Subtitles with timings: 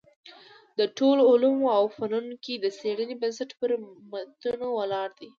[0.79, 3.69] د ټولو علومو او فنونو کي د څېړنو بنسټ پر
[4.11, 5.27] متونو ولاړ دﺉ.